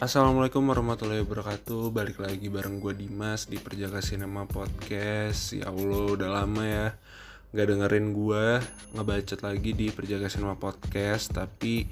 [0.00, 1.92] Assalamualaikum warahmatullahi wabarakatuh.
[1.92, 5.52] Balik lagi bareng gue Dimas di Perjaka Cinema Podcast.
[5.52, 6.96] Ya Allah udah lama ya
[7.52, 8.64] Gak dengerin gue
[8.96, 11.36] ngebacot lagi di Perjaka Cinema Podcast.
[11.36, 11.84] Tapi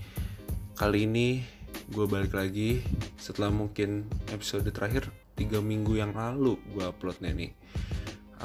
[0.73, 1.45] kali ini
[1.93, 2.81] gue balik lagi
[3.21, 7.53] Setelah mungkin episode terakhir 3 minggu yang lalu gue uploadnya nih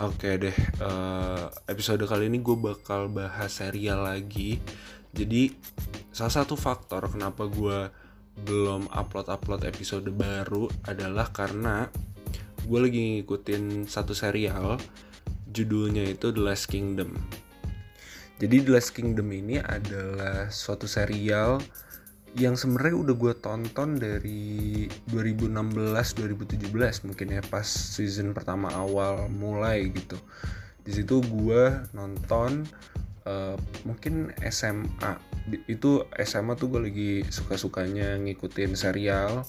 [0.03, 4.59] Oke deh uh, episode kali ini gue bakal bahas serial lagi.
[5.15, 5.55] Jadi
[6.11, 8.02] salah satu faktor kenapa gue
[8.41, 11.85] belum upload-upload episode baru adalah karena
[12.65, 14.81] gue lagi ngikutin satu serial
[15.53, 17.13] judulnya itu The Last Kingdom.
[18.41, 21.61] Jadi The Last Kingdom ini adalah suatu serial
[22.33, 30.17] yang sebenarnya udah gue tonton dari 2016-2017 mungkin ya pas season pertama awal mulai gitu.
[30.81, 32.65] Di situ gue nonton
[33.27, 35.19] uh, mungkin SMA
[35.67, 39.43] itu SMA tuh gue lagi suka-sukanya ngikutin serial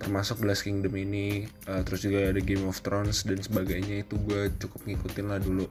[0.00, 1.44] termasuk Glass Kingdom ini.
[1.68, 4.08] Uh, terus juga ada Game of Thrones dan sebagainya.
[4.08, 5.68] Itu gue cukup ngikutin lah dulu.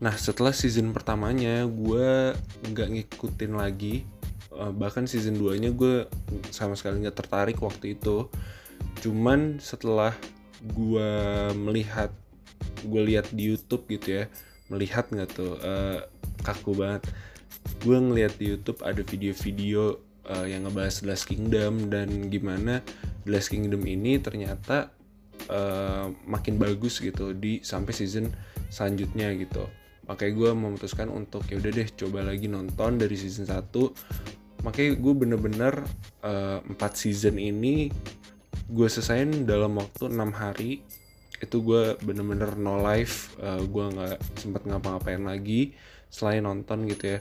[0.00, 2.32] Nah setelah season pertamanya gue
[2.72, 4.08] nggak ngikutin lagi.
[4.48, 6.08] Uh, bahkan season 2 nya gue
[6.48, 8.32] sama sekali nggak tertarik waktu itu.
[9.04, 10.16] Cuman setelah
[10.64, 11.12] gue
[11.52, 12.08] melihat
[12.80, 14.24] gue lihat di YouTube gitu ya
[14.68, 16.02] melihat nggak tuh uh,
[16.42, 17.06] kaku banget.
[17.82, 22.82] Gue ngeliat di YouTube ada video-video uh, yang ngebahas The Last Kingdom dan gimana
[23.26, 24.90] The Last Kingdom ini ternyata
[25.50, 28.30] uh, makin bagus gitu di sampai season
[28.70, 29.66] selanjutnya gitu.
[30.06, 34.26] Makanya gue memutuskan untuk ya udah deh coba lagi nonton dari season 1
[34.66, 35.74] makanya gue bener-bener
[36.26, 37.86] uh, 4 season ini
[38.66, 40.82] gue selesaiin dalam waktu 6 hari
[41.36, 45.76] itu gue bener-bener no life uh, gue nggak sempat ngapa-ngapain lagi
[46.08, 47.20] selain nonton gitu ya.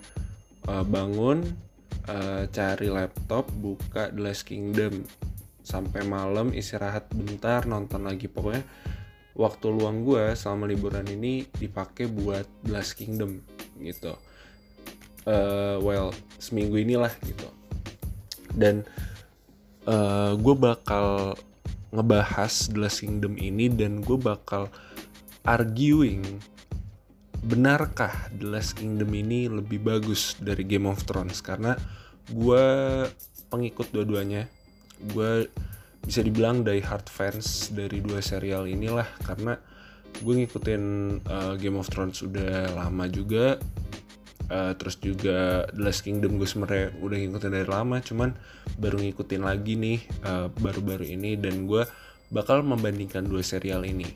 [0.65, 1.45] Uh, bangun
[2.09, 5.03] uh, cari laptop buka The Last Kingdom.
[5.65, 8.29] Sampai malam istirahat bentar nonton lagi.
[8.29, 8.63] Pokoknya
[9.35, 13.41] waktu luang gue selama liburan ini dipakai buat The Last Kingdom
[13.81, 14.15] gitu.
[15.25, 17.49] Uh, well seminggu inilah gitu.
[18.53, 18.85] Dan
[19.89, 21.35] uh, gue bakal
[21.95, 24.67] ngebahas The Last Kingdom ini dan gue bakal
[25.47, 26.21] arguing
[27.45, 31.39] benarkah The Last Kingdom ini lebih bagus dari Game of Thrones?
[31.39, 31.73] Karena
[32.27, 32.65] gue
[33.47, 34.51] pengikut dua-duanya.
[35.15, 35.47] Gue
[36.05, 39.57] bisa dibilang die hard fans dari dua serial inilah karena
[40.21, 40.83] gue ngikutin
[41.25, 43.57] uh, Game of Thrones udah lama juga
[44.49, 48.29] uh, terus juga The Last Kingdom gue sebenarnya udah ngikutin dari lama cuman
[48.75, 51.85] baru ngikutin lagi nih eh, baru-baru uh, ini dan gue
[52.33, 54.09] bakal membandingkan dua serial ini.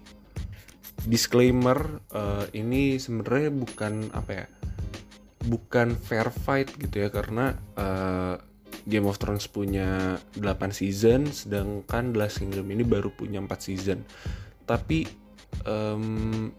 [1.08, 4.46] Disclaimer uh, ini sebenarnya bukan apa ya
[5.48, 8.36] bukan fair fight gitu ya karena uh,
[8.84, 10.44] Game of Thrones punya 8
[10.76, 14.04] season sedangkan The Last Kingdom ini baru punya 4 season.
[14.68, 15.08] Tapi
[15.64, 16.52] um,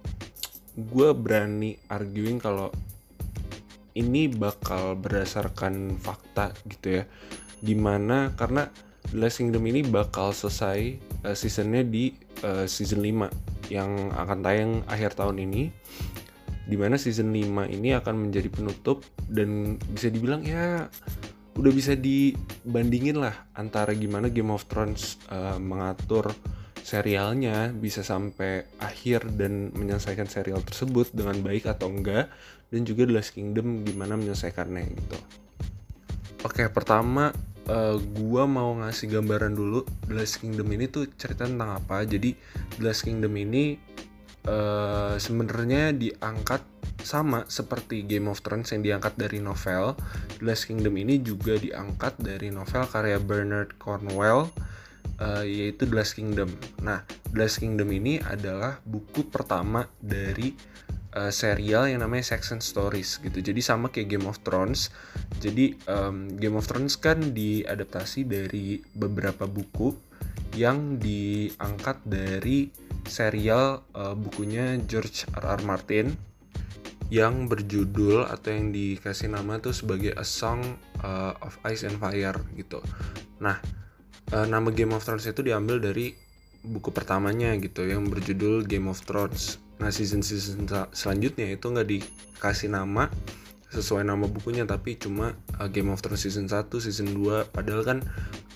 [0.79, 2.73] gue berani arguing kalau
[4.01, 7.05] ini bakal berdasarkan fakta gitu ya.
[7.61, 8.73] Di mana karena
[9.13, 10.97] The Last Kingdom ini bakal selesai
[11.29, 15.73] uh, seasonnya di uh, season 5 yang akan tayang akhir tahun ini.
[16.65, 20.87] Di mana season 5 ini akan menjadi penutup dan bisa dibilang ya
[21.59, 26.31] udah bisa dibandingin lah antara gimana Game of Thrones uh, mengatur
[26.81, 32.33] serialnya bisa sampai akhir dan menyelesaikan serial tersebut dengan baik atau enggak
[32.71, 35.19] dan juga The Last Kingdom gimana menyelesaikannya gitu.
[36.47, 37.37] Oke, pertama
[37.69, 42.07] uh, gua mau ngasih gambaran dulu The Last Kingdom ini tuh cerita tentang apa.
[42.07, 42.33] Jadi
[42.79, 43.77] The Last Kingdom ini
[44.49, 46.65] uh, sebenarnya diangkat
[47.01, 49.99] sama seperti Game of Thrones yang diangkat dari novel.
[50.41, 54.49] The Last Kingdom ini juga diangkat dari novel karya Bernard Cornwell
[55.19, 56.55] uh, yaitu The Last Kingdom
[56.85, 60.55] nah The Last Kingdom ini adalah buku pertama dari
[61.17, 63.43] uh, serial yang namanya Section Stories gitu.
[63.43, 64.91] Jadi sama kayak Game of Thrones.
[65.43, 69.95] Jadi um, Game of Thrones kan diadaptasi dari beberapa buku
[70.59, 72.71] yang diangkat dari
[73.07, 75.59] serial uh, bukunya George R.
[75.59, 75.63] R.
[75.63, 76.15] Martin
[77.11, 80.63] yang berjudul atau yang dikasih nama tuh sebagai A Song
[81.03, 82.79] uh, of Ice and Fire gitu.
[83.43, 83.59] Nah,
[84.35, 86.15] uh, nama Game of Thrones itu diambil dari
[86.61, 89.59] buku pertamanya gitu yang berjudul Game of Thrones.
[89.81, 93.09] Nah season season selanjutnya itu nggak dikasih nama
[93.71, 97.99] sesuai nama bukunya tapi cuma uh, Game of Thrones season 1, season 2 padahal kan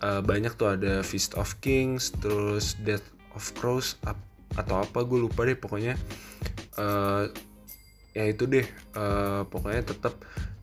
[0.03, 3.95] uh, banyak tuh ada Feast of Kings, terus Death of Crows
[4.55, 5.95] atau apa gue lupa deh pokoknya
[6.79, 7.31] uh,
[8.15, 8.65] ya itu deh
[8.95, 10.15] uh, pokoknya tetap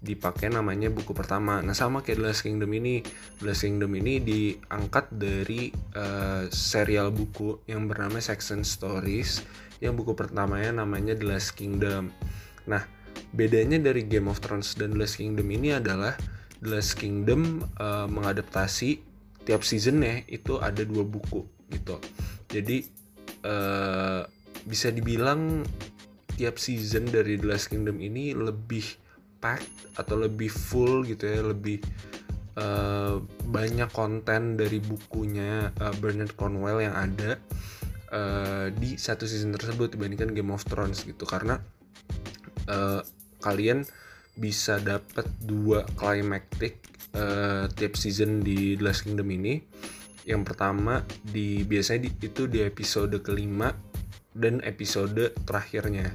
[0.01, 1.61] dipakai namanya buku pertama.
[1.61, 3.05] Nah sama kayak The Last Kingdom ini,
[3.37, 9.45] The Last Kingdom ini diangkat dari uh, serial buku yang bernama Section Stories,
[9.77, 12.09] yang buku pertamanya namanya The Last Kingdom.
[12.65, 12.81] Nah
[13.35, 16.17] bedanya dari Game of Thrones dan The Last Kingdom ini adalah
[16.65, 19.05] The Last Kingdom uh, mengadaptasi
[19.45, 22.01] tiap seasonnya itu ada dua buku gitu.
[22.49, 22.89] Jadi
[23.45, 24.25] uh,
[24.65, 25.61] bisa dibilang
[26.37, 28.83] tiap season dari The Last Kingdom ini lebih
[29.41, 31.81] packed atau lebih full gitu ya lebih
[32.55, 37.41] uh, banyak konten dari bukunya uh, Bernard Cornwell yang ada
[38.11, 41.23] uh, di satu season tersebut dibandingkan Game of Thrones gitu.
[41.23, 41.57] Karena
[42.69, 43.01] uh,
[43.41, 43.87] kalian
[44.37, 46.79] bisa dapat dua climactic
[47.17, 49.59] uh, tiap season di The Last Kingdom ini.
[50.21, 53.73] Yang pertama di biasanya di, itu di episode kelima
[54.35, 56.11] dan episode terakhirnya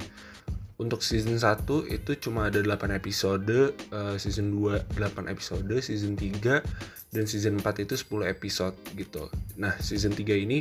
[0.76, 6.60] untuk season 1 itu cuma ada 8 episode, uh, season 2 8 episode, season 3
[7.16, 9.32] dan season 4 itu 10 episode gitu.
[9.56, 10.60] Nah, season 3 ini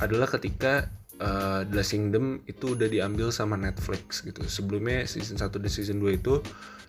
[0.00, 0.88] adalah ketika
[1.20, 4.40] uh, The Kingdom itu udah diambil sama Netflix gitu.
[4.48, 6.40] Sebelumnya season 1 dan season 2 itu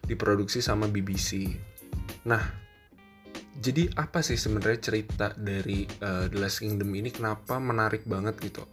[0.08, 1.52] diproduksi sama BBC.
[2.24, 2.48] Nah,
[3.60, 8.64] jadi apa sih sebenarnya cerita dari uh, The Last Kingdom ini kenapa menarik banget gitu?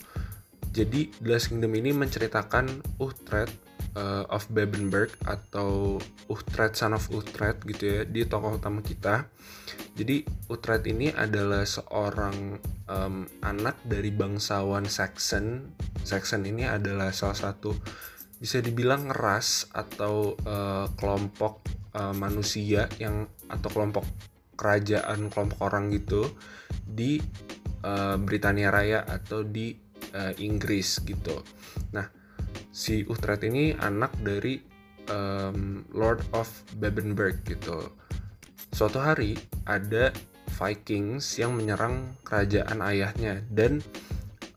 [0.71, 3.51] Jadi The Last Kingdom ini menceritakan Uhtred
[3.99, 5.99] uh, of Babenberg atau
[6.31, 9.27] Uhtred son of Uhtred gitu ya di tokoh utama kita.
[9.99, 15.75] Jadi Uhtred ini adalah seorang um, anak dari bangsawan Saxon.
[16.07, 17.75] Saxon ini adalah salah satu
[18.41, 21.61] bisa dibilang ras atau uh, kelompok
[21.93, 24.07] uh, manusia yang atau kelompok
[24.57, 26.31] kerajaan kelompok orang gitu
[26.85, 27.21] di
[27.85, 31.43] uh, Britania Raya atau di uh, Inggris gitu.
[31.95, 32.07] Nah,
[32.71, 34.61] si Utrecht ini anak dari
[35.11, 36.49] um, Lord of
[36.79, 37.91] Babenberg gitu.
[38.71, 39.35] Suatu hari
[39.67, 40.15] ada
[40.61, 43.81] Vikings yang menyerang kerajaan ayahnya dan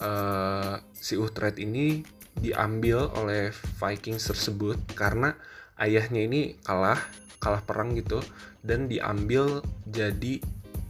[0.03, 2.03] uh, si Utrecht ini
[2.37, 5.37] diambil oleh Vikings tersebut karena
[5.77, 6.97] ayahnya ini kalah
[7.37, 8.23] kalah perang gitu
[8.63, 10.39] dan diambil jadi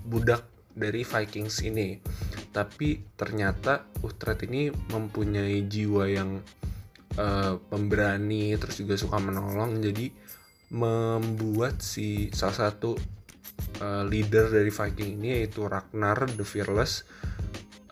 [0.06, 1.98] budak dari Vikings ini.
[2.54, 6.38] Tapi ternyata Utrecht ini mempunyai jiwa yang
[7.18, 10.14] uh, pemberani terus juga suka menolong jadi
[10.74, 12.98] membuat si salah satu
[13.82, 17.06] uh, leader dari Viking ini yaitu Ragnar the Fearless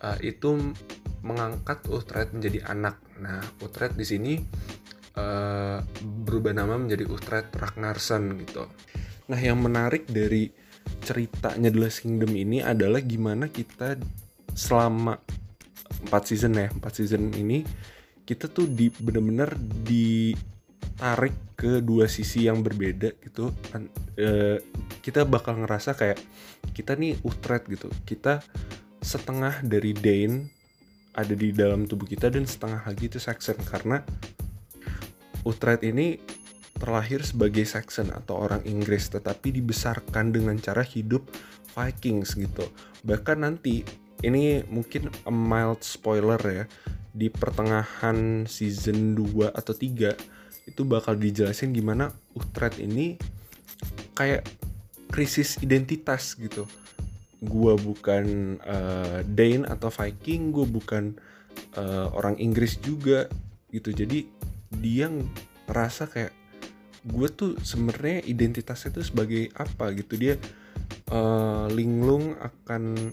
[0.02, 0.74] uh, itu
[1.22, 2.98] mengangkat Uhtred menjadi anak.
[3.22, 4.34] Nah, Uhtred di sini
[5.14, 8.66] uh, berubah nama menjadi Uhtred Ragnarsson gitu.
[9.30, 10.50] Nah, yang menarik dari
[11.02, 13.94] ceritanya The Last Kingdom ini adalah gimana kita
[14.52, 15.18] selama
[16.08, 17.64] 4 season ya, 4 season ini
[18.22, 19.50] kita tuh di bener-bener
[19.82, 23.50] ditarik ke dua sisi yang berbeda gitu.
[24.14, 24.58] E,
[25.02, 26.18] kita bakal ngerasa kayak
[26.74, 27.90] kita nih Utrecht gitu.
[28.06, 28.42] Kita
[29.02, 30.46] setengah dari Dane
[31.12, 33.58] ada di dalam tubuh kita dan setengah lagi itu Saxon.
[33.62, 34.00] Karena
[35.42, 36.18] Utrecht ini
[36.78, 41.26] terlahir sebagai Saxon atau orang Inggris tetapi dibesarkan dengan cara hidup
[41.74, 42.66] Vikings gitu.
[43.02, 43.82] Bahkan nanti
[44.22, 46.64] ini mungkin a mild spoiler ya.
[47.12, 50.16] Di pertengahan season 2 atau 3
[50.64, 53.18] itu bakal dijelasin gimana Utrecht ini
[54.16, 54.46] kayak
[55.12, 56.64] krisis identitas gitu.
[57.42, 61.18] Gue bukan uh, Dane atau Viking gue bukan
[61.76, 63.28] uh, orang Inggris juga
[63.74, 63.92] gitu.
[63.92, 64.24] Jadi
[64.72, 66.32] dia ngerasa kayak
[67.02, 70.14] gue tuh sebenarnya identitasnya tuh sebagai apa gitu.
[70.16, 70.38] Dia
[71.10, 73.12] uh, linglung akan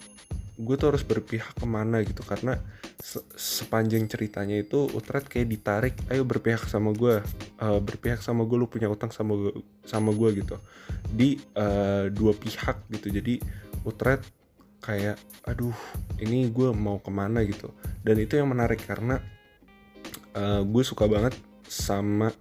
[0.59, 2.59] gue tuh harus berpihak ke mana gitu karena
[2.99, 7.23] se sepanjang ceritanya itu Utrecht kayak ditarik ayo berpihak sama gue
[7.63, 10.59] uh, berpihak sama gue lu punya utang sama gue sama gue gitu.
[11.07, 13.07] Di uh, dua pihak gitu.
[13.07, 13.39] Jadi
[13.87, 14.27] Utrecht
[14.83, 15.15] kayak
[15.47, 15.75] aduh
[16.19, 17.71] ini gue mau ke mana gitu.
[18.03, 19.23] Dan itu yang menarik karena
[20.35, 22.35] uh, gue suka banget sama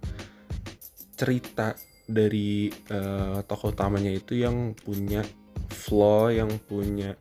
[1.15, 1.71] cerita
[2.03, 5.23] dari uh, tokoh utamanya itu yang punya
[5.71, 7.15] flaw yang punya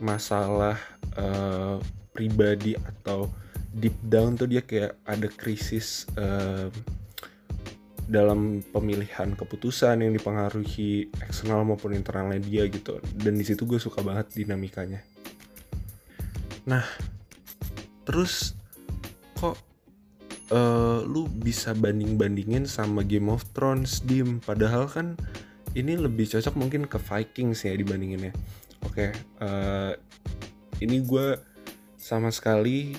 [0.00, 0.76] masalah
[1.14, 1.78] uh,
[2.10, 3.30] pribadi atau
[3.70, 6.66] deep down tuh dia kayak ada krisis uh,
[8.10, 12.98] dalam pemilihan keputusan yang dipengaruhi eksternal maupun internalnya dia gitu.
[13.14, 14.98] Dan di situ gue suka banget dinamikanya.
[16.66, 16.82] Nah
[18.02, 18.58] terus
[19.38, 19.54] kok
[20.50, 24.42] uh, lu bisa banding bandingin sama Game of Thrones dim?
[24.42, 25.14] Padahal kan
[25.78, 28.34] ini lebih cocok mungkin ke Vikings ya dibandinginnya
[29.00, 29.92] oke okay, uh, eh,
[30.84, 31.40] ini gue
[31.96, 32.92] sama sekali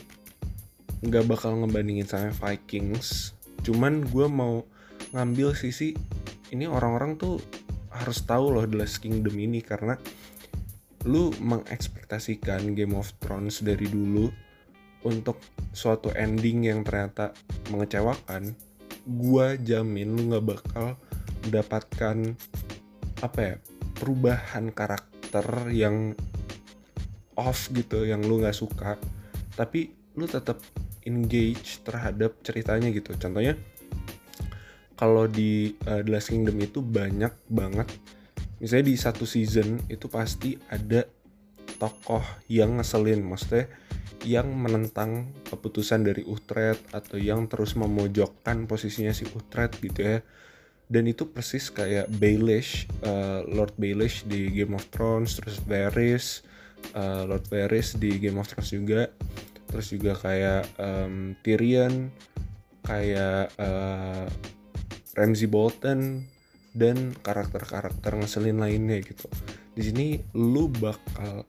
[1.06, 3.38] nggak bakal ngebandingin sama Vikings.
[3.62, 4.66] Cuman gue mau
[5.14, 5.94] ngambil sisi
[6.50, 7.38] ini orang-orang tuh
[7.94, 9.94] harus tahu loh The Last Kingdom ini karena
[11.06, 14.26] lu mengekspektasikan Game of Thrones dari dulu
[15.06, 15.38] untuk
[15.70, 17.34] suatu ending yang ternyata
[17.70, 18.54] mengecewakan
[19.06, 20.98] gua jamin lu nggak bakal
[21.46, 22.38] mendapatkan
[23.22, 23.56] apa ya
[23.98, 25.11] perubahan karakter
[25.72, 26.12] yang
[27.40, 29.00] off gitu yang lu nggak suka
[29.56, 30.60] tapi lu tetap
[31.08, 33.16] engage terhadap ceritanya gitu.
[33.18, 33.58] Contohnya
[35.00, 37.90] kalau di uh, The Last Kingdom itu banyak banget
[38.62, 41.02] misalnya di satu season itu pasti ada
[41.82, 43.66] tokoh yang ngeselin maksudnya
[44.22, 50.18] yang menentang keputusan dari Utrecht atau yang terus memojokkan posisinya si Utrecht gitu ya
[50.92, 56.44] dan itu persis kayak Baelish uh, Lord Baelish di Game of Thrones terus Varys
[56.92, 59.08] uh, Lord Varys di Game of Thrones juga.
[59.72, 62.12] Terus juga kayak um, Tyrion
[62.84, 64.28] kayak uh,
[65.16, 66.28] Ramsay Bolton
[66.76, 69.32] dan karakter-karakter ngeselin lainnya gitu.
[69.72, 71.48] Di sini lu bakal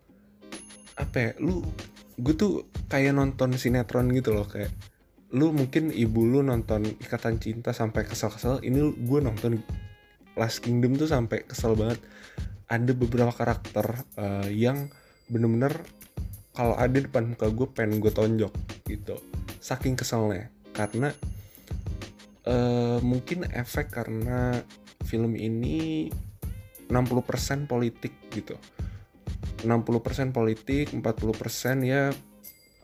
[0.95, 1.65] apa ya lu
[2.21, 4.71] gue tuh kayak nonton sinetron gitu loh kayak
[5.33, 9.65] lu mungkin ibu lu nonton ikatan cinta sampai kesel-kesel ini gue nonton
[10.37, 12.01] Last Kingdom tuh sampai kesel banget.
[12.69, 14.89] Ada beberapa karakter uh, yang
[15.29, 15.85] bener-bener
[16.53, 18.53] kalau ada depan muka gue pengen gue tonjok
[18.89, 19.21] gitu.
[19.61, 20.49] Saking keselnya.
[20.73, 21.13] Karena
[22.49, 24.65] uh, mungkin efek karena
[25.05, 26.09] film ini
[26.89, 28.57] 60% politik gitu.
[29.65, 31.05] 60% politik 40%
[31.85, 32.13] ya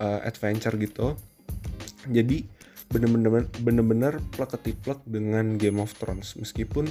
[0.00, 1.16] uh, adventure gitu
[2.08, 2.44] jadi
[2.88, 6.34] bener-bener bener-bener plek dengan Game of Thrones.
[6.40, 6.88] Meskipun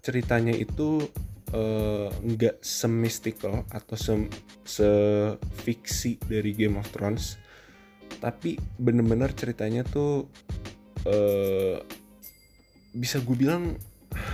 [0.00, 1.04] ceritanya itu
[1.52, 4.14] eh, nggak uh, semystical atau se,
[4.64, 4.90] se
[5.64, 7.36] fiksi dari Game of Thrones
[8.18, 10.26] tapi bener-bener ceritanya tuh
[11.06, 11.76] uh,
[12.96, 13.78] bisa gue bilang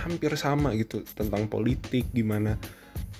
[0.07, 2.57] hampir sama gitu tentang politik gimana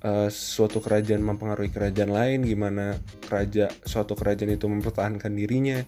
[0.05, 5.81] uh, suatu kerajaan mempengaruhi kerajaan lain gimana kerajaan suatu kerajaan itu mempertahankan dirinya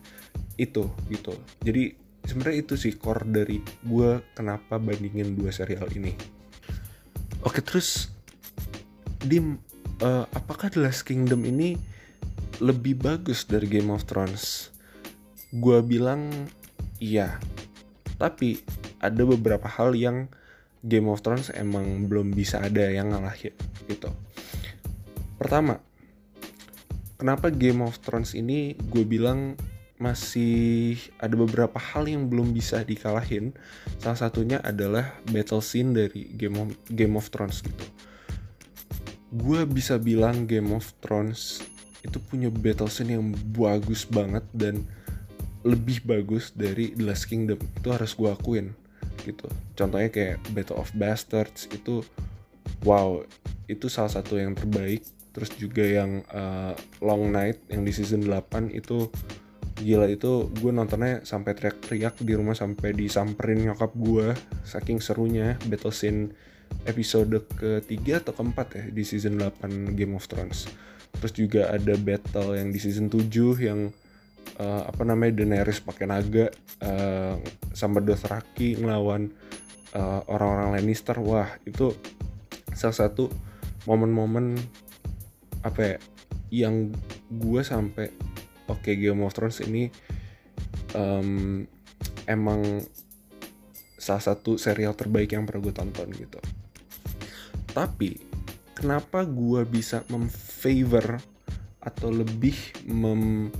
[0.57, 1.37] itu gitu.
[1.61, 1.93] Jadi
[2.25, 6.17] sebenarnya itu sih core dari gue kenapa bandingin dua serial ini.
[7.45, 8.09] Oke terus
[9.21, 9.61] dim
[10.01, 11.77] uh, apakah The Last Kingdom ini
[12.57, 14.73] lebih bagus dari Game of Thrones?
[15.53, 16.33] Gue bilang
[16.97, 17.37] iya.
[18.17, 18.57] Tapi
[18.97, 20.25] ada beberapa hal yang
[20.85, 23.53] Game of Thrones emang belum bisa ada yang ngalahin
[23.89, 24.13] gitu.
[25.37, 25.81] Pertama,
[27.17, 29.57] kenapa Game of Thrones ini gue bilang
[29.97, 33.53] masih ada beberapa hal yang belum bisa dikalahin.
[33.97, 37.85] Salah satunya adalah battle scene dari Game of, Game of Thrones gitu.
[39.33, 41.65] Gue bisa bilang Game of Thrones
[42.05, 44.85] itu punya battle scene yang bagus banget dan
[45.65, 47.57] lebih bagus dari The Last Kingdom.
[47.59, 48.86] Itu harus gue akuin
[49.27, 49.51] gitu.
[49.75, 52.01] Contohnya kayak Battle of Bastards itu
[52.87, 53.19] wow,
[53.67, 55.03] itu salah satu yang terbaik
[55.37, 56.73] terus juga yang uh,
[57.05, 59.05] Long Night yang di season 8 itu
[59.77, 64.33] gila itu gue nontonnya sampai teriak-teriak di rumah sampai disamperin nyokap gue
[64.65, 66.33] saking serunya battle scene
[66.89, 70.65] episode ketiga atau keempat ya di season 8 Game of Thrones
[71.21, 73.29] terus juga ada battle yang di season 7
[73.61, 73.93] yang
[74.57, 76.49] uh, apa namanya Daenerys pakai naga
[76.81, 77.37] uh,
[77.77, 79.29] sama Dothraki ngelawan
[79.93, 81.21] uh, orang-orang Lannister.
[81.21, 81.93] Wah itu
[82.73, 83.29] salah satu
[83.85, 84.57] momen-momen
[85.61, 85.97] apa ya
[86.49, 86.89] yang
[87.29, 88.09] gue sampai
[88.65, 89.93] oke okay, Game of Thrones ini
[90.97, 91.61] um,
[92.25, 92.81] emang
[93.97, 96.39] salah satu serial terbaik yang pernah gue tonton gitu.
[97.77, 98.17] Tapi
[98.73, 101.21] kenapa gue bisa memfavor
[101.83, 102.55] atau lebih
[102.89, 103.53] mem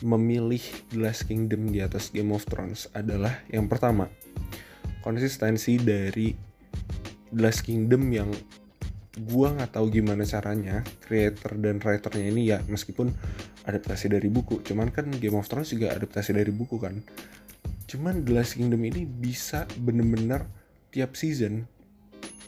[0.00, 4.08] memilih The Last Kingdom di atas Game of Thrones adalah yang pertama
[5.00, 6.32] konsistensi dari
[7.30, 8.30] The Last Kingdom yang
[9.28, 13.12] gua nggak tahu gimana caranya creator dan writernya ini ya meskipun
[13.68, 14.64] adaptasi dari buku.
[14.64, 17.00] Cuman kan Game of Thrones juga adaptasi dari buku kan.
[17.90, 20.46] Cuman The Last Kingdom ini bisa bener-bener
[20.90, 21.68] tiap season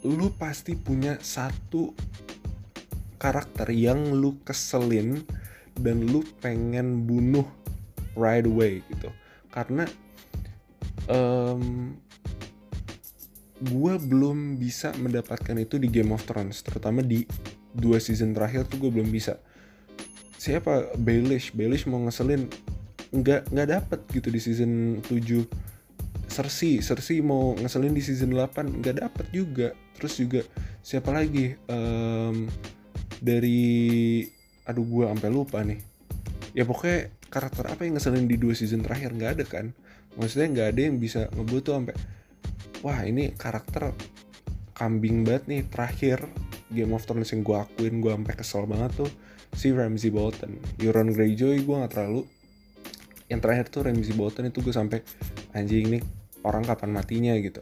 [0.03, 1.95] lu pasti punya satu
[3.15, 5.23] karakter yang lu keselin
[5.79, 7.45] dan lu pengen bunuh
[8.13, 9.09] right away gitu.
[9.49, 9.85] Karena
[11.09, 11.93] um,
[13.63, 17.23] gue belum bisa mendapatkan itu di Game of Thrones terutama di
[17.73, 19.39] dua season terakhir tuh gue belum bisa.
[20.37, 20.99] Siapa?
[20.99, 21.55] Baelish.
[21.55, 22.51] Baelish mau ngeselin.
[23.13, 25.45] Nggak nggak dapet gitu di season 7
[26.27, 26.81] Cersei.
[26.81, 29.71] Cersei mau ngeselin di season 8 nggak dapet juga.
[29.95, 30.41] Terus juga
[30.83, 31.55] siapa lagi?
[31.69, 32.49] Um,
[33.23, 34.27] dari
[34.63, 35.79] aduh gue sampai lupa nih.
[36.53, 39.65] Ya pokoknya karakter apa yang ngeselin di dua season terakhir nggak ada kan?
[40.15, 41.95] Maksudnya nggak ada yang bisa ngebuat tuh sampai
[42.85, 43.95] wah ini karakter
[44.77, 46.19] kambing banget nih terakhir
[46.73, 49.09] Game of Thrones yang gue akuin gue sampai kesel banget tuh
[49.53, 50.57] si Ramsey Bolton.
[50.81, 52.25] Euron Greyjoy gue nggak terlalu.
[53.29, 54.99] Yang terakhir tuh Ramsey Bolton itu gue sampai
[55.53, 56.01] anjing nih
[56.43, 57.33] orang kapan matinya?
[57.39, 57.61] gitu.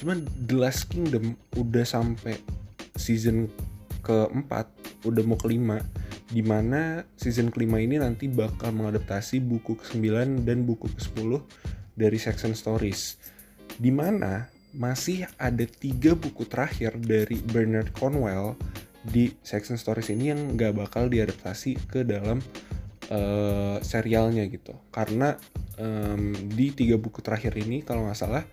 [0.00, 2.38] Cuman The Last Kingdom udah sampai
[2.96, 3.50] season
[4.02, 4.66] keempat
[5.06, 5.78] udah mau kelima
[6.32, 11.30] di mana season kelima ini nanti bakal mengadaptasi buku ke-9 dan buku ke-10
[11.92, 13.20] dari Section Stories
[13.76, 18.56] di mana masih ada tiga buku terakhir dari Bernard Cornwell
[19.04, 22.40] di Section Stories ini yang nggak bakal diadaptasi ke dalam
[23.12, 24.72] uh, serialnya gitu.
[24.88, 25.36] Karena
[25.76, 28.44] um, di tiga buku terakhir ini kalau nggak salah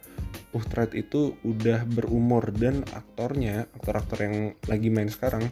[0.49, 5.45] Uhtred itu udah berumur dan aktornya aktor-aktor yang lagi main sekarang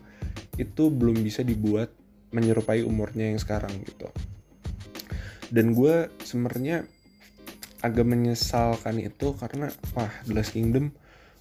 [0.57, 1.93] itu belum bisa dibuat
[2.31, 4.07] menyerupai umurnya yang sekarang gitu.
[5.47, 6.83] Dan gue sebenarnya
[7.79, 10.91] agak menyesalkan itu karena wah The Last Kingdom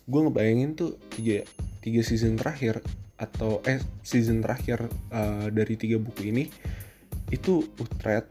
[0.07, 1.43] gue ngebayangin tuh tiga
[1.83, 2.79] tiga season terakhir
[3.17, 6.45] atau eh season terakhir uh, dari tiga buku ini
[7.33, 8.31] itu Utrecht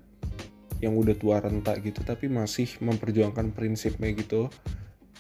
[0.80, 4.48] yang udah tua renta gitu tapi masih memperjuangkan prinsipnya gitu.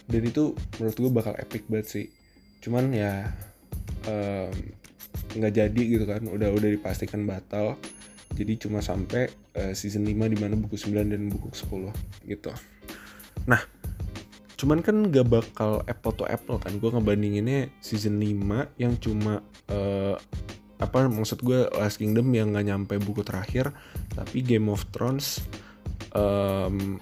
[0.05, 2.07] Dan itu menurut gue bakal epic banget sih.
[2.61, 3.33] Cuman ya
[5.36, 6.24] nggak jadi gitu kan.
[6.27, 7.79] Udah udah dipastikan batal.
[8.36, 11.93] Jadi cuma sampai uh, season 5 di mana buku 9 dan buku 10
[12.27, 12.51] gitu.
[13.48, 13.62] Nah,
[14.60, 16.75] cuman kan gak bakal apple to apple kan.
[16.81, 19.39] Gue ngebandinginnya season 5 yang cuma
[19.72, 20.19] uh,
[20.75, 23.72] apa maksud gue Last Kingdom yang gak nyampe buku terakhir
[24.12, 25.39] tapi Game of Thrones
[26.12, 27.00] um,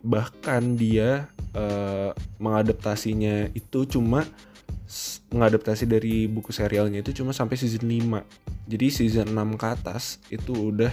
[0.00, 4.24] bahkan dia uh, mengadaptasinya itu cuma
[5.32, 10.52] mengadaptasi dari buku serialnya itu cuma sampai season 5 jadi season 6 ke atas itu
[10.52, 10.92] udah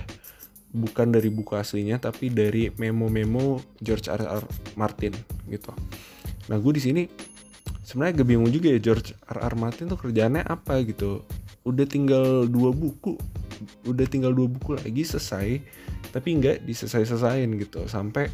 [0.70, 4.22] bukan dari buku aslinya tapi dari memo-memo George R.
[4.22, 4.46] R.
[4.78, 5.14] Martin
[5.50, 5.74] gitu.
[6.48, 7.04] Nah gue di sini
[7.82, 9.38] sebenarnya gak bingung juga ya George R.
[9.50, 9.56] R.
[9.58, 11.26] Martin tuh kerjaannya apa gitu.
[11.66, 13.18] Udah tinggal dua buku,
[13.84, 15.60] udah tinggal dua buku lagi selesai,
[16.16, 18.32] tapi nggak disesai-sesain gitu sampai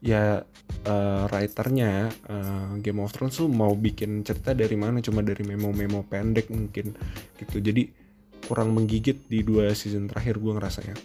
[0.00, 0.40] ya
[0.88, 5.04] uh, writernya uh, Game of Thrones tuh mau bikin cerita dari mana?
[5.04, 6.96] Cuma dari memo-memo pendek mungkin
[7.36, 7.60] gitu.
[7.60, 7.92] Jadi
[8.44, 10.96] kurang menggigit di dua season terakhir gue ngerasanya.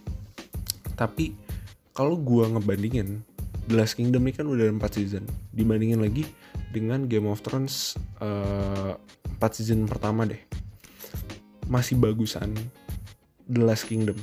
[0.95, 1.35] Tapi
[1.91, 3.23] kalau gue ngebandingin
[3.65, 5.25] The Last Kingdom ini kan udah 4 season.
[5.49, 6.27] Dibandingin lagi
[6.69, 10.37] dengan Game of Thrones uh, eh, 4 season pertama deh.
[11.65, 12.53] Masih bagusan
[13.49, 14.19] The Last Kingdom.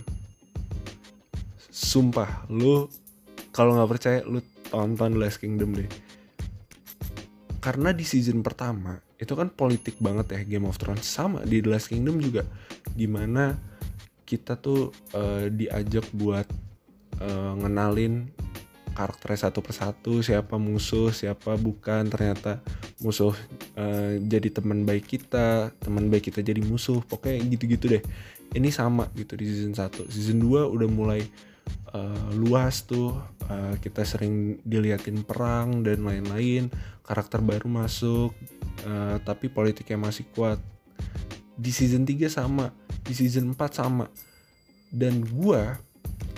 [1.73, 2.87] Sumpah lu
[3.51, 4.39] kalau nggak percaya lu
[4.73, 5.91] tonton Last Kingdom deh.
[7.61, 11.05] Karena di season pertama itu kan politik banget ya Game of Thrones.
[11.05, 12.43] Sama di The Last Kingdom juga.
[12.97, 13.55] Gimana
[14.25, 16.49] kita tuh uh, diajak buat
[17.21, 18.33] uh, ngenalin
[18.93, 22.11] karakter satu persatu siapa musuh siapa bukan.
[22.11, 22.59] Ternyata
[22.99, 23.37] musuh
[23.79, 26.99] uh, jadi teman baik kita teman baik kita jadi musuh.
[27.07, 28.03] Pokoknya gitu-gitu deh.
[28.53, 31.25] Ini sama gitu di season 1 season 2 udah mulai
[31.95, 33.15] uh, luas tuh
[33.49, 36.73] uh, kita sering diliatin perang dan lain-lain
[37.03, 38.33] karakter baru masuk
[38.87, 40.59] uh, tapi politiknya masih kuat.
[41.53, 42.73] Di season 3 sama
[43.03, 44.07] di season 4 sama.
[44.93, 45.81] Dan gua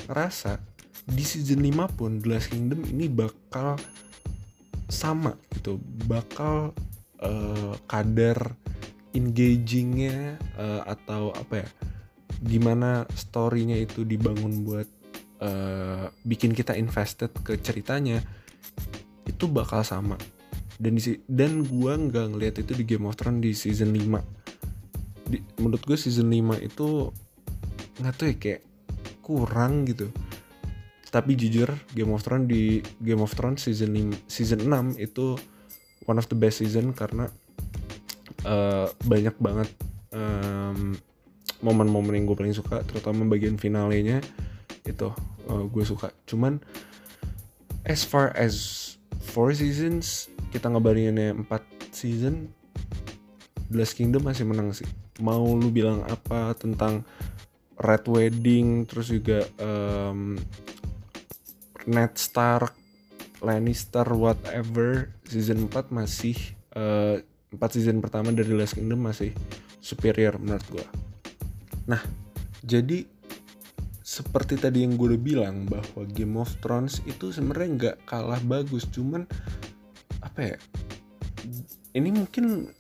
[0.07, 0.63] ngerasa
[1.05, 3.77] di season 5 pun Last Kingdom ini bakal
[4.89, 6.77] sama gitu bakal
[7.21, 8.57] uh, kadar
[9.17, 11.69] engagingnya uh, atau apa ya
[12.45, 14.89] gimana storynya itu dibangun buat
[15.45, 18.25] uh, bikin kita invested ke ceritanya
[19.29, 20.17] itu bakal sama.
[20.75, 24.45] Dan di, dan gua nggak ngelihat itu di Game of Thrones di season 5
[25.29, 26.89] di, menurut gue season 5 itu
[28.01, 28.63] nggak tuh ya kayak
[29.25, 30.11] kurang gitu.
[31.09, 35.39] Tapi jujur Game of Thrones di Game of Thrones season 5, season 6 itu
[36.05, 37.31] one of the best season karena
[38.45, 39.71] uh, banyak banget
[40.13, 40.93] um,
[41.65, 44.21] momen-momen yang gue paling suka terutama bagian finalnya
[44.85, 45.09] itu
[45.49, 46.61] uh, gue suka cuman
[47.85, 48.97] as far as
[49.33, 51.49] four seasons kita ngebandinginnya 4
[51.91, 52.53] season
[53.73, 54.87] The Last Kingdom masih menang sih
[55.19, 57.03] mau lu bilang apa tentang
[57.79, 60.39] Red Wedding terus juga um,
[61.85, 62.73] Ned Stark,
[63.45, 66.37] Lannister, whatever season 4 masih
[66.79, 67.21] uh,
[67.53, 69.37] 4 season pertama dari Last Kingdom masih
[69.85, 70.87] superior menurut gue.
[71.85, 72.01] Nah,
[72.65, 73.05] jadi
[74.15, 78.87] seperti tadi yang gue udah bilang bahwa Game of Thrones itu sebenarnya nggak kalah bagus,
[78.87, 79.27] cuman
[80.23, 80.57] apa ya?
[81.99, 82.71] Ini mungkin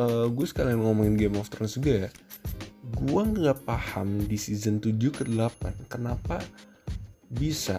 [0.00, 2.10] uh, gue sekalian ngomongin Game of Thrones juga ya.
[2.96, 6.40] Gue nggak paham di season 7 ke 8 kenapa
[7.28, 7.78] bisa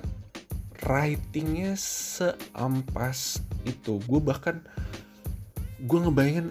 [0.82, 4.64] writingnya seampas itu gue bahkan
[5.84, 6.50] gue ngebayangin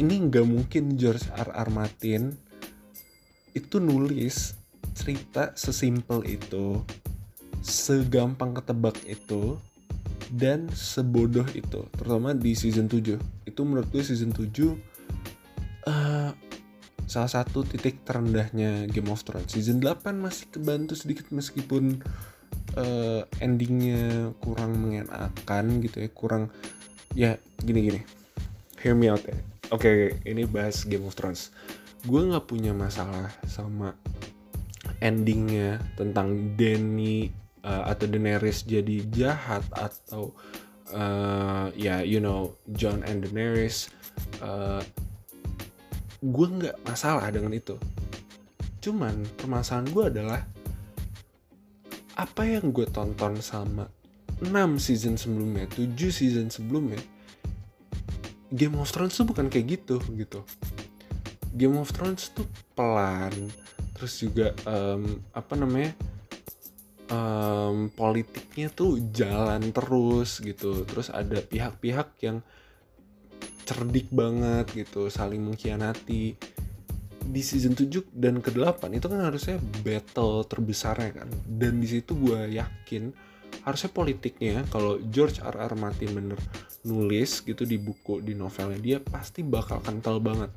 [0.00, 1.50] ini nggak mungkin George R.
[1.52, 1.68] R.
[1.70, 2.47] Martin
[3.58, 4.54] itu nulis
[4.94, 6.82] cerita sesimpel itu
[7.60, 9.58] segampang ketebak itu
[10.30, 11.82] dan sebodoh itu.
[11.98, 14.74] Terutama di season 7 itu menurut gue season 7 uh,
[15.90, 16.30] eh,
[17.08, 19.50] salah satu titik terendahnya Game of Thrones.
[19.50, 21.98] Season 8 masih kebantu sedikit meskipun
[22.78, 26.08] uh, endingnya kurang mengenakan gitu ya.
[26.12, 26.52] Kurang
[27.16, 28.00] ya gini gini
[28.78, 29.34] hear me out ya.
[29.68, 31.52] Oke okay, ini bahas Game of Thrones
[32.08, 33.92] gue nggak punya masalah sama
[35.04, 37.28] endingnya tentang Danny
[37.60, 40.32] uh, atau Daenerys jadi jahat atau
[40.96, 43.92] uh, ya yeah, you know John and Daenerys
[44.40, 44.80] uh,
[46.24, 47.76] gue nggak masalah dengan itu.
[48.80, 50.40] Cuman permasalahan gue adalah
[52.18, 53.86] apa yang gue tonton sama
[54.42, 54.50] 6
[54.82, 56.98] season sebelumnya 7 season sebelumnya
[58.50, 60.42] Game of Thrones tuh bukan kayak gitu gitu
[61.58, 62.46] Game of Thrones tuh
[62.78, 63.34] pelan
[63.98, 65.90] terus juga um, apa namanya
[67.10, 72.38] um, politiknya tuh jalan terus gitu terus ada pihak-pihak yang
[73.66, 76.38] cerdik banget gitu saling mengkhianati
[77.28, 82.56] di season 7 dan ke-8 itu kan harusnya battle terbesarnya kan dan di situ gue
[82.56, 83.12] yakin
[83.68, 85.52] harusnya politiknya kalau George R.
[85.52, 85.74] R.
[85.76, 86.40] Martin bener
[86.86, 90.52] nulis gitu di buku di novelnya dia pasti bakal kental banget.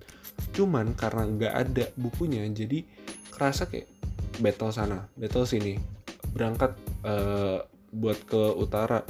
[0.54, 2.86] Cuman karena nggak ada bukunya jadi
[3.34, 3.90] kerasa kayak
[4.38, 5.82] battle sana battle sini.
[6.32, 9.02] Berangkat uh, buat ke utara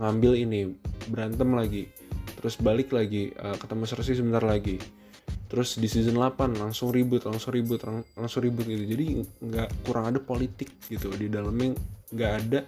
[0.00, 0.60] ngambil ini
[1.08, 1.84] berantem lagi.
[2.40, 4.80] Terus balik lagi uh, ketemu Cersei sebentar lagi.
[5.46, 7.78] Terus di season 8 langsung ribut langsung ribut
[8.18, 8.82] langsung ribut gitu.
[8.82, 9.04] Jadi
[9.46, 11.76] nggak kurang ada politik gitu di dalamnya.
[12.10, 12.60] Nggak ada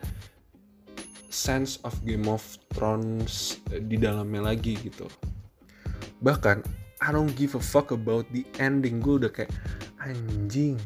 [1.29, 5.07] sense of Game of Thrones di dalamnya lagi gitu.
[6.25, 6.65] Bahkan
[6.99, 8.99] I don't give a fuck about the ending.
[8.99, 9.53] Gue udah kayak
[10.03, 10.81] anjing.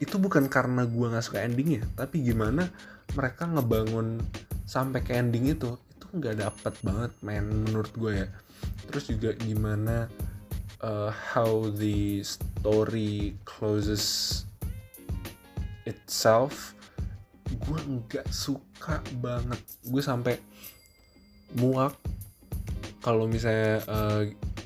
[0.00, 2.66] Itu bukan karena gue nggak suka endingnya tapi gimana
[3.12, 4.18] mereka ngebangun
[4.64, 8.28] sampai ke ending itu itu nggak dapet banget main menurut gue ya.
[8.88, 10.08] Terus juga gimana
[10.82, 14.42] uh, how the story closes
[15.86, 16.74] itself
[17.68, 19.60] gue nggak suka banget.
[19.86, 20.38] Gue sampai
[21.58, 21.96] muak
[23.02, 24.22] kalau misalnya uh,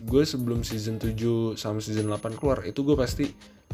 [0.07, 3.27] gue sebelum season 7 sama season 8 keluar itu gue pasti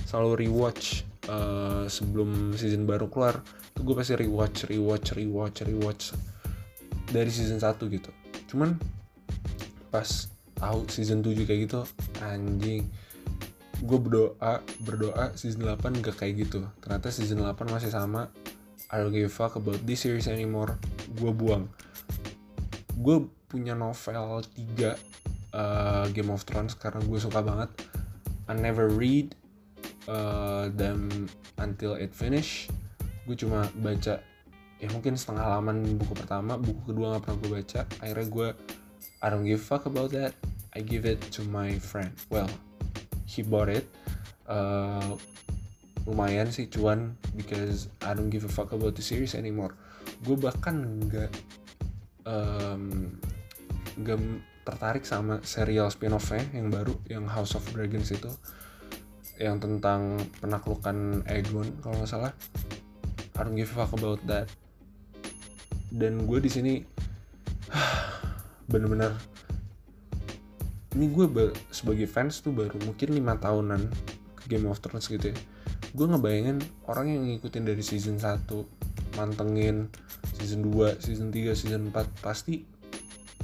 [0.06, 3.42] selalu rewatch uh, sebelum season baru keluar
[3.74, 6.04] tuh gue pasti rewatch rewatch rewatch rewatch
[7.10, 8.10] dari season 1 gitu.
[8.48, 8.78] Cuman
[9.92, 11.82] pas tahu season 7 kayak gitu
[12.22, 12.86] anjing
[13.82, 16.64] gue berdoa berdoa season 8 gak kayak gitu.
[16.78, 18.30] Ternyata season 8 masih sama
[18.92, 20.76] I don't give a fuck about this series anymore.
[21.16, 21.72] Gue buang.
[23.00, 24.52] Gue punya novel 3
[25.56, 27.72] uh, Game of Thrones karena gue suka banget.
[28.48, 29.32] I never read
[30.04, 31.08] uh, them
[31.56, 32.68] until it finish.
[33.24, 34.20] Gue cuma baca
[34.82, 37.80] ya mungkin setengah halaman buku pertama buku kedua gak pernah gue baca.
[38.04, 38.48] Akhirnya gue
[39.24, 40.36] I don't give a fuck about that.
[40.76, 42.12] I give it to my friend.
[42.28, 42.50] Well
[43.24, 43.88] he bought it.
[44.44, 45.16] Uh,
[46.02, 49.74] lumayan sih cuan because I don't give a fuck about the series anymore.
[50.26, 51.30] Gue bahkan nggak
[52.26, 53.14] um,
[54.62, 58.30] tertarik sama serial spin-offnya yang baru yang House of Dragons itu.
[59.38, 62.32] Yang tentang penaklukan Aegon kalau nggak salah.
[63.38, 64.50] I don't give a fuck about that.
[65.92, 66.74] Dan gue di sini
[68.70, 69.14] bener-bener
[70.92, 71.24] ini gue
[71.72, 73.80] sebagai fans tuh baru mungkin lima tahunan
[74.36, 75.36] ke Game of Thrones gitu ya
[75.92, 78.48] gue ngebayangin orang yang ngikutin dari season 1
[79.20, 79.92] mantengin
[80.40, 82.64] season 2, season 3, season 4 pasti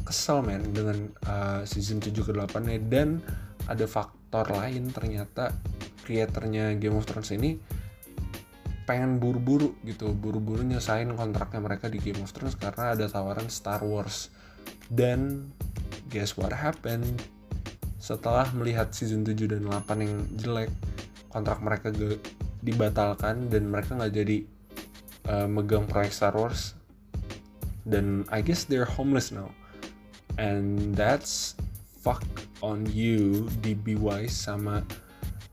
[0.08, 3.20] kesel men dengan uh, season 7 ke 8 nya dan
[3.68, 5.52] ada faktor lain ternyata
[6.08, 7.60] kreatornya Game of Thrones ini
[8.88, 13.84] pengen buru-buru gitu buru-buru nyesain kontraknya mereka di Game of Thrones karena ada tawaran Star
[13.84, 14.32] Wars.
[14.88, 15.52] Dan
[16.08, 17.20] guess what happened?
[18.00, 20.72] Setelah melihat season 7 dan 8 yang jelek
[21.28, 21.92] kontrak mereka
[22.64, 24.38] dibatalkan dan mereka nggak jadi
[25.28, 26.78] uh, megang proyek Star Wars
[27.88, 29.48] dan I guess they're homeless now.
[30.38, 31.58] And that's
[32.04, 32.22] fuck
[32.62, 34.84] on you DB Wise sama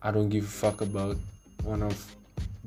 [0.03, 1.17] I don't give a fuck about
[1.65, 1.95] one of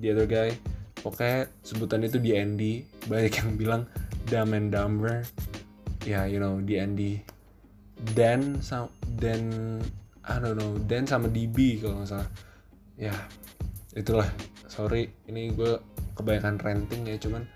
[0.01, 0.57] the other guy.
[0.99, 2.83] Pokoknya sebutan itu di Andy.
[3.07, 3.83] Banyak yang bilang
[4.27, 5.23] Dumb and Dumber.
[6.03, 7.23] Ya yeah, you know di Andy.
[8.19, 8.59] Dan
[9.23, 9.43] dan
[10.27, 12.29] I don't know dan sama DB kalau nggak salah
[12.99, 13.15] ya
[13.95, 14.27] itulah.
[14.67, 15.79] Sorry ini gue
[16.19, 17.47] kebanyakan ranting ya cuman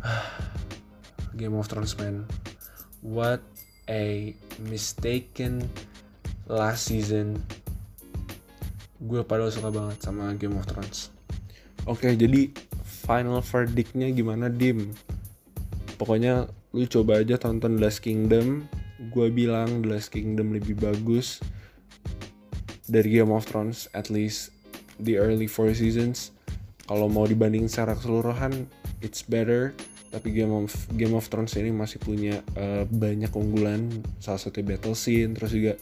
[1.38, 2.24] Game of Thrones man.
[3.04, 3.44] What
[3.86, 4.32] a
[4.64, 5.68] mistaken
[6.48, 7.36] last season.
[9.04, 11.12] Gue padahal suka banget sama Game of Thrones.
[11.84, 12.48] Oke jadi
[13.04, 14.96] final verdictnya gimana dim?
[16.00, 18.64] Pokoknya lu coba aja tonton The Last Kingdom.
[19.12, 21.44] Gue bilang The Last Kingdom lebih bagus
[22.84, 24.52] dari Game of Thrones at least
[25.00, 26.30] the early four seasons.
[26.84, 28.68] Kalau mau dibanding secara keseluruhan
[29.00, 29.72] it's better.
[30.14, 33.90] Tapi Game of Game of Thrones ini masih punya uh, banyak keunggulan.
[34.22, 35.74] Salah satu battle scene terus juga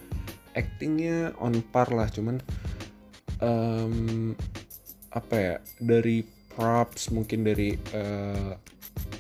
[0.57, 2.09] actingnya on par lah.
[2.09, 2.41] Cuman
[3.45, 4.33] um,
[5.13, 8.57] apa ya dari props mungkin dari uh,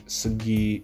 [0.08, 0.80] segi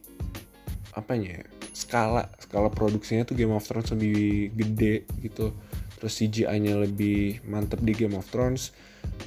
[0.92, 2.28] apanya ya skala.
[2.36, 5.56] Skala produksinya tuh Game of Thrones lebih gede gitu
[5.98, 8.70] terus CGI-nya lebih mantep di Game of Thrones.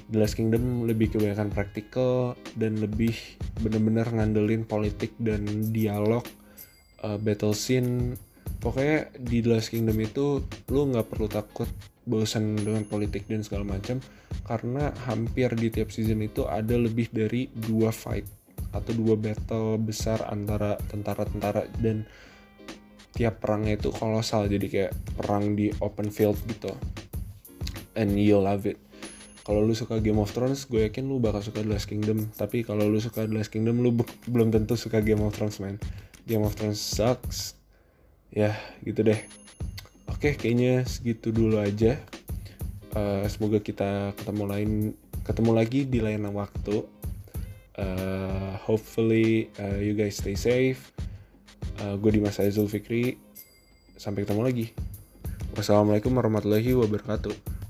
[0.08, 3.14] The Last Kingdom lebih kebanyakan praktikal dan lebih
[3.60, 5.44] bener-bener ngandelin politik dan
[5.76, 6.24] dialog
[7.04, 8.16] uh, battle scene.
[8.64, 10.40] Pokoknya di The Last Kingdom itu
[10.72, 11.68] lu nggak perlu takut
[12.08, 14.02] bosan dengan politik dan segala macam
[14.50, 18.26] karena hampir di tiap season itu ada lebih dari dua fight
[18.72, 22.08] atau dua battle besar antara tentara-tentara dan
[23.12, 26.71] tiap perangnya itu kolosal jadi kayak perang di open field gitu.
[27.95, 28.80] And you love it.
[29.41, 32.30] Kalau lu suka Game of Thrones gue yakin lu bakal suka The Last Kingdom.
[32.38, 33.91] Tapi kalau lu suka The Last Kingdom lu
[34.30, 35.76] belum tentu suka Game of Thrones man.
[36.24, 37.60] Game of Thrones sucks.
[38.32, 38.56] Ya
[38.88, 39.19] gitu deh.
[40.08, 42.00] Oke kayaknya segitu dulu aja.
[42.95, 44.71] Uh, semoga kita ketemu lain
[45.28, 46.88] ketemu lagi di lain waktu.
[47.76, 50.91] Uh, hopefully uh, you guys stay safe
[51.80, 53.16] uh, gue Dimas Aizul Fikri.
[53.96, 54.66] Sampai ketemu lagi.
[55.56, 57.61] Wassalamualaikum warahmatullahi wabarakatuh